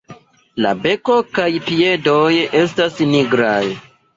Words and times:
La 0.65 0.71
beko 0.85 1.17
kaj 1.35 1.45
piedoj 1.67 2.25
estas 2.63 2.99
nigraj. 3.15 3.65